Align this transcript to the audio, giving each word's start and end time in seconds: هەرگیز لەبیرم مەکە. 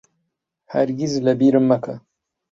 هەرگیز 0.73 1.13
لەبیرم 1.25 1.65
مەکە. 1.69 1.95